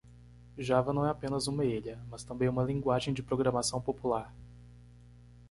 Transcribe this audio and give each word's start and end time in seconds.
Java 0.57 0.91
não 0.91 1.05
é 1.05 1.11
apenas 1.11 1.45
uma 1.45 1.63
ilha?, 1.63 1.99
mas 2.09 2.23
também 2.23 2.49
uma 2.49 2.63
linguagem 2.63 3.13
de 3.13 3.21
programação 3.21 3.79
popular. 3.79 4.33